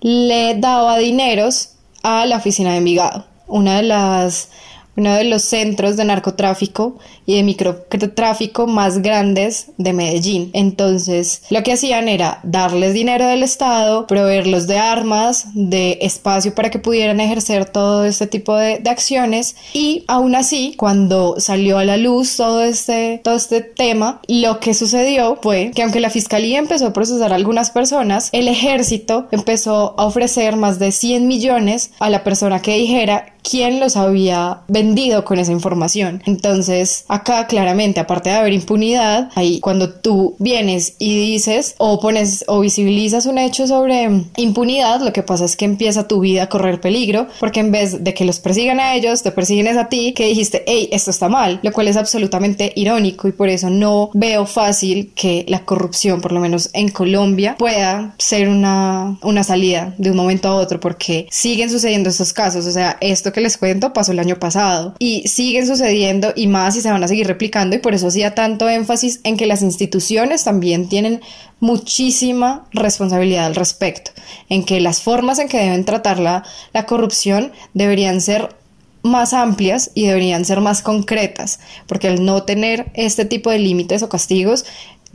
[0.00, 1.70] le daba dineros
[2.02, 4.50] a la oficina de Envigado una de las
[4.96, 10.50] uno de los centros de narcotráfico y de microtráfico más grandes de Medellín.
[10.54, 16.70] Entonces, lo que hacían era darles dinero del Estado, proveerlos de armas, de espacio para
[16.70, 21.84] que pudieran ejercer todo este tipo de, de acciones y aún así, cuando salió a
[21.84, 26.58] la luz todo este, todo este tema, lo que sucedió fue que aunque la fiscalía
[26.58, 31.90] empezó a procesar a algunas personas, el ejército empezó a ofrecer más de 100 millones
[31.98, 36.22] a la persona que dijera quién los había vendido con esa información.
[36.26, 42.44] Entonces, acá claramente, aparte de haber impunidad, ahí cuando tú vienes y dices o pones
[42.48, 46.48] o visibilizas un hecho sobre impunidad, lo que pasa es que empieza tu vida a
[46.48, 50.12] correr peligro, porque en vez de que los persigan a ellos, te persiguen a ti,
[50.12, 54.10] que dijiste, hey, esto está mal, lo cual es absolutamente irónico y por eso no
[54.14, 59.94] veo fácil que la corrupción, por lo menos en Colombia, pueda ser una, una salida
[59.98, 63.56] de un momento a otro, porque siguen sucediendo estos casos, o sea, esto que les
[63.56, 67.26] cuento pasó el año pasado y siguen sucediendo y más y se van a seguir
[67.26, 71.20] replicando y por eso hacía tanto énfasis en que las instituciones también tienen
[71.60, 74.10] muchísima responsabilidad al respecto,
[74.48, 78.54] en que las formas en que deben tratar la, la corrupción deberían ser
[79.02, 84.02] más amplias y deberían ser más concretas, porque al no tener este tipo de límites
[84.02, 84.66] o castigos,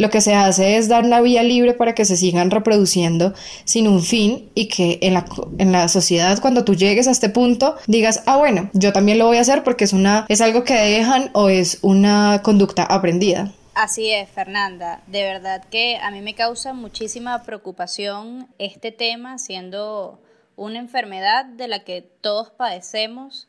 [0.01, 3.33] lo que se hace es dar una vía libre para que se sigan reproduciendo
[3.63, 5.25] sin un fin y que en la,
[5.59, 9.27] en la sociedad cuando tú llegues a este punto digas, ah bueno, yo también lo
[9.27, 13.53] voy a hacer porque es, una, es algo que dejan o es una conducta aprendida.
[13.73, 15.01] Así es, Fernanda.
[15.07, 20.19] De verdad que a mí me causa muchísima preocupación este tema, siendo
[20.55, 23.47] una enfermedad de la que todos padecemos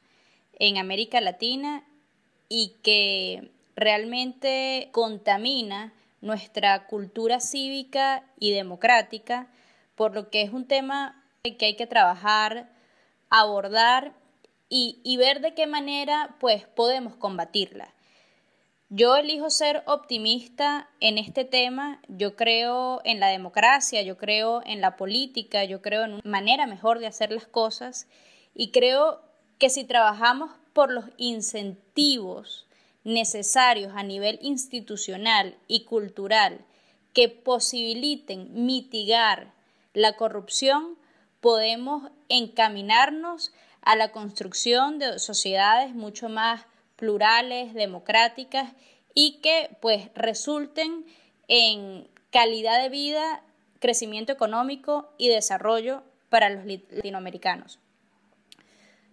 [0.59, 1.85] en América Latina
[2.49, 9.49] y que realmente contamina nuestra cultura cívica y democrática,
[9.95, 12.71] por lo que es un tema que hay que trabajar,
[13.29, 14.15] abordar
[14.69, 17.93] y, ver de qué manera pues podemos combatirla.
[18.89, 24.81] Yo elijo ser optimista en este tema, yo creo en la democracia, yo creo en
[24.81, 28.07] la política, yo creo en una manera mejor de hacer las cosas
[28.55, 29.21] y creo
[29.59, 32.67] que si trabajamos por los incentivos
[33.05, 36.65] necesarios a nivel institucional y cultural
[37.13, 39.53] que posibiliten mitigar
[39.95, 40.97] la corrupción,
[41.41, 46.65] podemos encaminarnos a la construcción de sociedades mucho más
[46.97, 48.73] plurales, democráticas
[49.15, 51.05] y que pues resulten
[51.49, 53.43] en calidad de vida,
[53.81, 57.79] crecimiento económico y desarrollo para los latinoamericanos.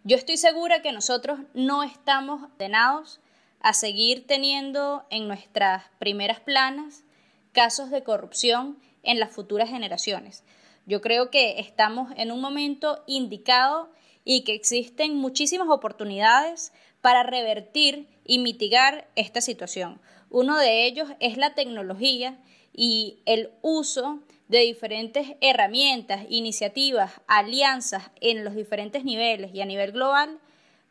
[0.03, 3.20] Yo estoy segura que nosotros no estamos ordenados
[3.62, 7.03] a seguir teniendo en nuestras primeras planas
[7.51, 10.43] casos de corrupción en las futuras generaciones.
[10.86, 13.91] Yo creo que estamos en un momento indicado
[14.24, 19.99] y que existen muchísimas oportunidades para revertir y mitigar esta situación.
[20.30, 22.38] Uno de ellos es la tecnología
[22.74, 29.91] y el uso de diferentes herramientas, iniciativas, alianzas en los diferentes niveles y a nivel
[29.91, 30.39] global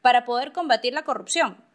[0.01, 1.68] para poder combatir la corrupción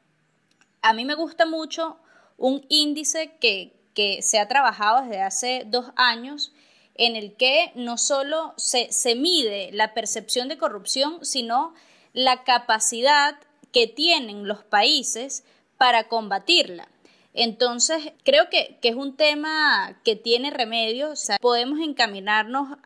[0.83, 1.97] a mí me gusta mucho
[2.37, 3.79] un índice que,
[4.21, 6.51] se ha trabajado desde hace dos años
[6.95, 11.75] en el que no solo se, se, mide la percepción de corrupción, sino
[12.11, 13.35] la capacidad
[13.71, 15.43] que tienen los países
[15.77, 16.87] para combatirla.
[17.33, 22.77] Entonces, creo que, es un tema que tiene remedio, o sea, podemos encaminarnos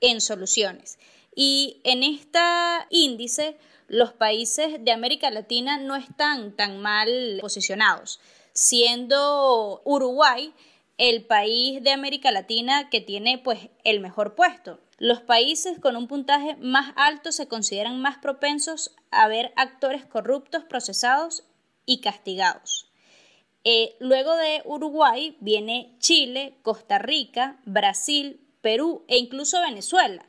[0.00, 0.98] en soluciones.
[1.34, 2.40] Y en este
[2.88, 3.56] índice,
[3.90, 8.20] los países de América Latina no están tan mal posicionados,
[8.52, 10.54] siendo Uruguay
[10.96, 14.78] el país de América Latina que tiene pues el mejor puesto.
[14.98, 20.62] Los países con un puntaje más alto se consideran más propensos a ver actores corruptos
[20.62, 21.42] procesados
[21.84, 22.92] y castigados.
[23.64, 30.24] Eh, luego de Uruguay viene Chile, Costa Rica, Brasil, Perú e incluso Venezuela,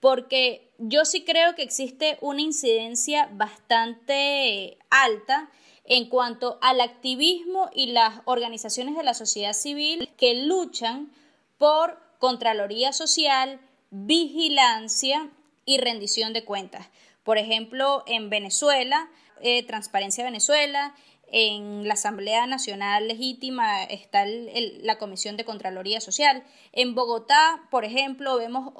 [0.00, 5.50] porque yo sí creo que existe una incidencia bastante alta
[5.84, 11.12] en cuanto al activismo y las organizaciones de la sociedad civil que luchan
[11.58, 13.60] por Contraloría Social,
[13.90, 15.30] vigilancia
[15.64, 16.88] y rendición de cuentas.
[17.22, 19.08] Por ejemplo, en Venezuela,
[19.40, 20.94] eh, Transparencia Venezuela,
[21.28, 26.44] en la Asamblea Nacional Legítima está la Comisión de Contraloría Social.
[26.72, 28.72] En Bogotá, por ejemplo, vemos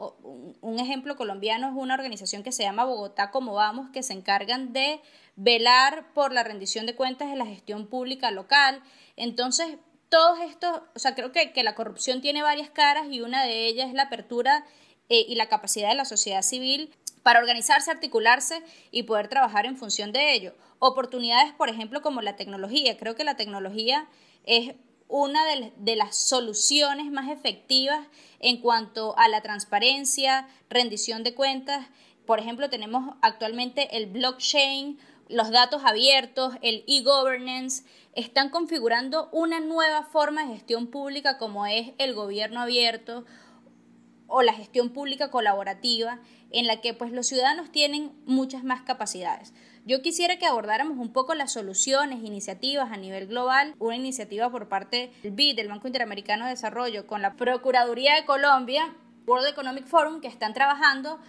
[0.60, 4.72] un ejemplo colombiano, es una organización que se llama Bogotá Como Vamos, que se encargan
[4.72, 5.00] de
[5.34, 8.80] velar por la rendición de cuentas de la gestión pública local.
[9.16, 9.76] Entonces,
[10.08, 13.66] todos estos, o sea, creo que, que la corrupción tiene varias caras y una de
[13.66, 14.64] ellas es la apertura
[15.08, 16.92] eh, y la capacidad de la sociedad civil
[17.26, 18.62] para organizarse, articularse
[18.92, 20.54] y poder trabajar en función de ello.
[20.78, 22.96] Oportunidades, por ejemplo, como la tecnología.
[22.98, 24.06] Creo que la tecnología
[24.44, 24.76] es
[25.08, 28.06] una de, las soluciones más efectivas
[28.38, 31.88] en cuanto a la transparencia, rendición de cuentas.
[32.26, 34.96] Por ejemplo, tenemos actualmente el blockchain,
[35.28, 41.90] los datos abiertos, el e-governance, están configurando una nueva forma de gestión pública como es
[41.98, 43.24] el gobierno abierto
[44.28, 46.20] o la gestión pública colaborativa
[46.58, 49.52] en la que pues los ciudadanos tienen muchas más capacidades.
[49.84, 54.68] Yo quisiera que abordáramos un poco las soluciones, iniciativas a nivel global, una iniciativa por
[54.68, 58.94] parte del BID, del Banco Interamericano de Desarrollo, con la Procuraduría de Colombia,
[59.26, 61.20] World Economic Forum, que están trabajando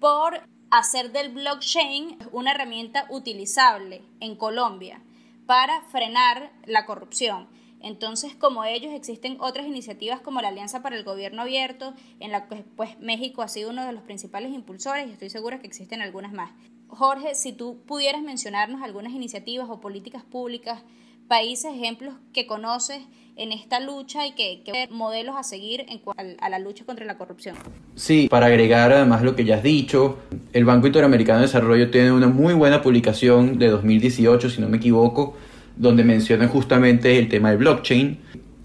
[0.00, 5.02] por hacer del blockchain una herramienta utilizable en Colombia
[5.46, 7.48] para frenar la corrupción.
[7.82, 12.48] Entonces, como ellos, existen otras iniciativas como la Alianza para el Gobierno Abierto, en la
[12.48, 16.02] que pues, México ha sido uno de los principales impulsores y estoy segura que existen
[16.02, 16.50] algunas más.
[16.88, 20.82] Jorge, si tú pudieras mencionarnos algunas iniciativas o políticas públicas,
[21.28, 23.00] países, ejemplos que conoces
[23.36, 26.02] en esta lucha y que, que modelos a seguir en
[26.40, 27.56] a la lucha contra la corrupción.
[27.94, 30.18] Sí, para agregar además lo que ya has dicho,
[30.52, 34.78] el Banco Interamericano de Desarrollo tiene una muy buena publicación de 2018, si no me
[34.78, 35.36] equivoco,
[35.80, 38.18] donde mencionan justamente el tema del blockchain.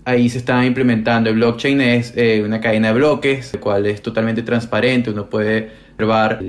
[0.04, 1.30] Ahí se está implementando.
[1.30, 5.12] El blockchain es eh, una cadena de bloques, el cual es totalmente transparente.
[5.12, 6.44] Uno puede observar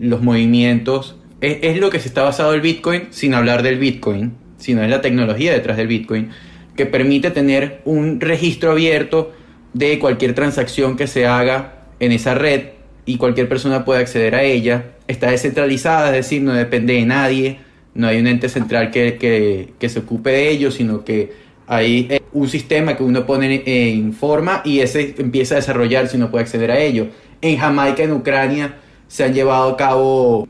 [0.00, 1.16] los movimientos.
[1.42, 4.88] Es, es, lo que se está basado el Bitcoin, sin hablar del Bitcoin, sino es
[4.88, 6.30] la tecnología detrás del Bitcoin,
[6.74, 9.32] que permite tener un registro abierto
[9.74, 12.68] de cualquier transacción que se haga en esa red
[13.04, 14.86] y cualquier persona puede acceder a ella.
[15.06, 17.58] Está descentralizada, es decir, no depende de nadie
[17.94, 21.32] no hay un ente central que, se ocupe de ello, sino que
[21.66, 26.16] hay eh, un sistema que uno pone en forma y ese empieza a desarrollar si
[26.16, 27.08] uno puede acceder a ello.
[27.40, 28.76] En Jamaica, en Ucrania,
[29.08, 30.48] se han llevado a cabo,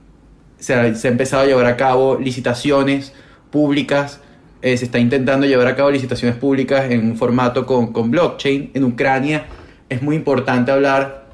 [0.59, 3.13] se ha, empezado a llevar a cabo licitaciones
[3.51, 4.21] públicas,
[4.63, 8.71] eh, se está intentando llevar a cabo licitaciones públicas en un formato con, con blockchain.
[8.75, 9.47] En Ucrania
[9.89, 11.27] es muy importante hablar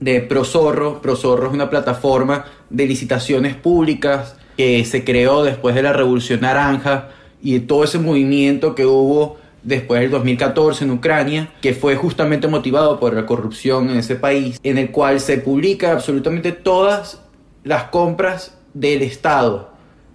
[0.00, 1.02] de ProZorro.
[1.02, 7.10] ProZorro es una plataforma de licitaciones públicas que se creó después de la Revolución Naranja
[7.40, 12.98] y todo ese movimiento que hubo después del 2014 en Ucrania, que fue justamente motivado
[12.98, 17.22] por la corrupción en ese país, en el cual se publica absolutamente todas
[17.62, 19.70] las compras del Estado,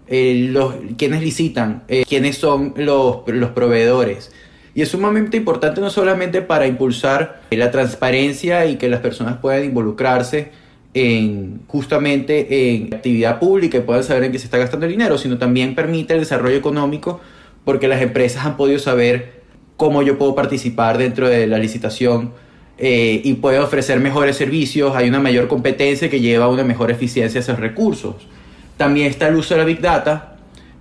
[0.08, 4.34] eh, los, quienes licitan, eh, quiénes son los, los proveedores.
[4.76, 9.64] Y es sumamente importante no solamente para impulsar la transparencia y que las personas puedan
[9.64, 10.52] involucrarse,
[10.94, 15.18] en justamente en actividad pública y puedan saber en qué se está gastando el dinero,
[15.18, 17.20] sino también permite el desarrollo económico
[17.66, 19.44] porque las empresas han podido saber
[19.78, 22.32] cómo yo puedo participar dentro de la licitación
[22.78, 26.92] eh, y puedo ofrecer mejores servicios, hay una mayor competencia que lleva a una mejor
[26.92, 28.16] eficiencia de esos recursos.
[28.78, 30.38] También está el uso de la Big Data,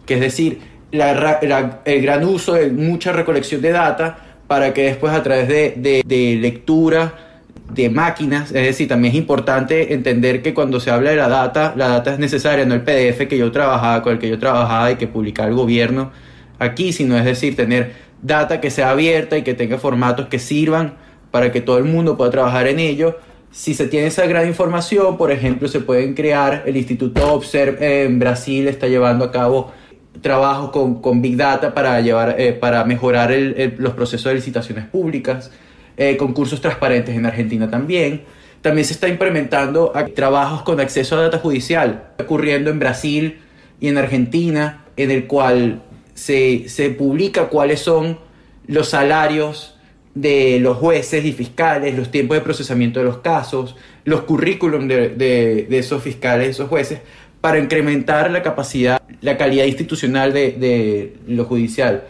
[0.06, 0.60] que es decir,
[0.90, 6.38] el gran uso de mucha recolección de data para que después a través de, de
[6.40, 7.31] lectura,
[7.74, 11.72] de máquinas, es decir, también es importante entender que cuando se habla de la data,
[11.76, 14.90] la data es necesaria, no el PDF que yo trabajaba, con el que yo trabajaba
[14.92, 16.10] y que publicaba el gobierno
[16.58, 20.94] aquí, sino es decir, tener data que sea abierta y que tenga formatos que sirvan
[21.30, 23.18] para que todo el mundo pueda trabajar en ello.
[23.50, 28.18] Si se tiene esa gran información, por ejemplo, se pueden crear, el Instituto Observe en
[28.18, 29.72] Brasil está llevando a cabo
[30.20, 33.32] trabajos con, Big Data para, llevar, eh, para mejorar
[33.78, 35.50] los procesos de licitaciones públicas,
[35.96, 38.22] eh, concursos transparentes en Argentina también.
[38.60, 43.40] También se está implementando trabajos con acceso a data judicial, ocurriendo en Brasil
[43.80, 45.82] y en Argentina, en el cual
[46.14, 48.18] se, se publica cuáles son
[48.66, 49.76] los salarios
[50.14, 55.08] de los jueces y fiscales, los tiempos de procesamiento de los casos, los currículum de,
[55.10, 57.00] de, esos fiscales, esos jueces,
[57.40, 62.04] para incrementar la capacidad, la calidad institucional de, de, lo judicial.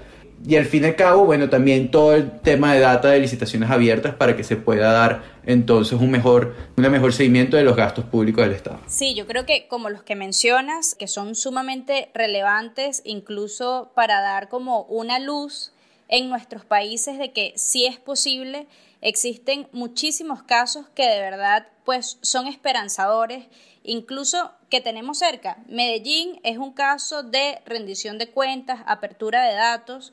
[0.45, 3.71] Y al fin y al cabo, bueno, también todo el tema de data de licitaciones
[3.71, 8.05] abiertas para que se pueda dar entonces un mejor, un mejor seguimiento de los gastos
[8.07, 8.81] públicos del Estado.
[8.89, 14.49] Sí, yo creo que como los que mencionas, que son sumamente relevantes incluso para dar
[14.49, 15.73] como una luz
[16.09, 18.67] en nuestros países de que sí es posible.
[19.01, 23.47] Existen muchísimos casos que de verdad pues son esperanzadores,
[23.85, 25.59] incluso que tenemos cerca.
[25.69, 30.13] Medellín es un caso de rendición de cuentas, apertura de datos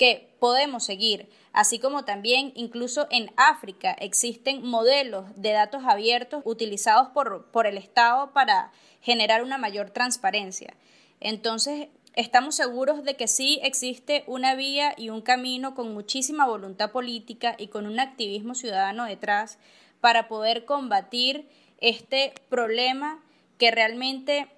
[0.00, 7.08] que podemos seguir, así como también incluso en África existen modelos de datos abiertos utilizados
[7.08, 8.72] por, por el Estado para
[9.02, 10.74] generar una mayor transparencia.
[11.20, 16.90] Entonces, Estamos seguros de que sí existe una vía y un camino con muchísima voluntad
[16.90, 19.58] política y con un activismo ciudadano detrás
[20.00, 21.48] para poder combatir
[21.78, 23.22] este problema
[23.58, 24.48] que realmente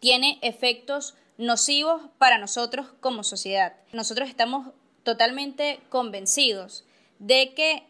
[0.00, 3.74] tiene efectos nocivos para nosotros como sociedad.
[3.92, 4.68] Nosotros estamos
[5.02, 6.84] totalmente convencidos
[7.18, 7.82] de que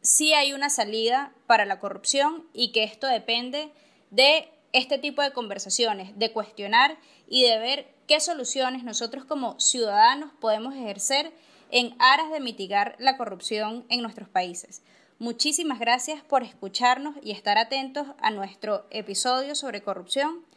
[0.00, 3.70] sí hay una salida para la corrupción y que esto depende
[4.10, 10.32] de este tipo de conversaciones, de cuestionar y de ver qué soluciones nosotros como ciudadanos
[10.40, 11.32] podemos ejercer
[11.70, 14.82] en aras de mitigar la corrupción en nuestros países.
[15.18, 20.47] Muchísimas gracias por escucharnos y estar atentos a nuestro episodio sobre corrupción.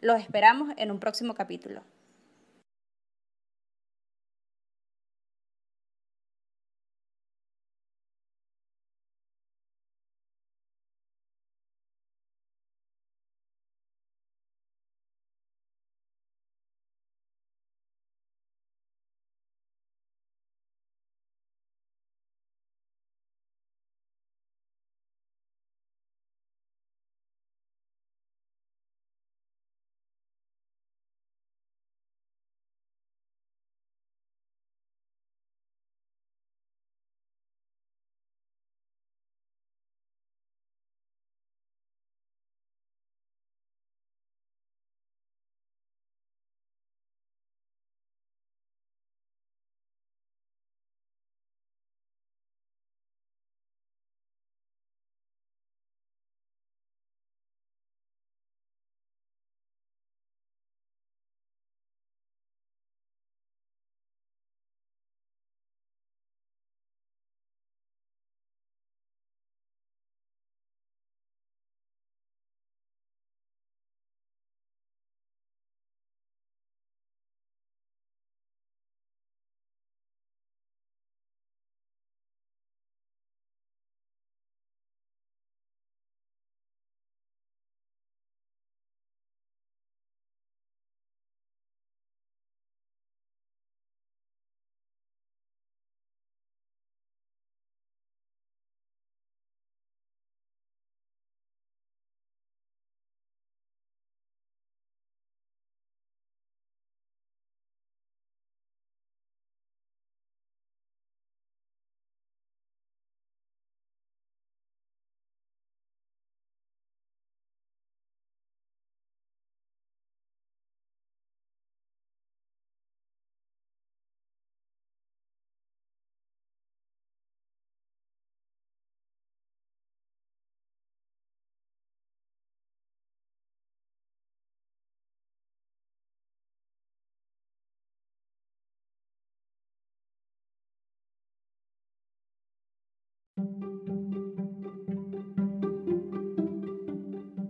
[0.00, 1.82] Los esperamos en un próximo capítulo.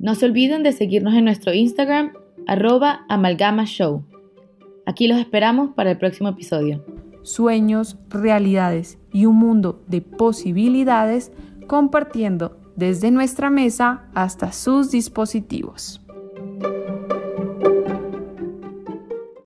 [0.01, 2.13] No se olviden de seguirnos en nuestro Instagram,
[2.47, 4.05] arroba amalgamashow.
[4.87, 6.85] Aquí los esperamos para el próximo episodio.
[7.23, 11.33] Sueños, realidades y un mundo de posibilidades
[11.67, 16.01] compartiendo desde nuestra mesa hasta sus dispositivos.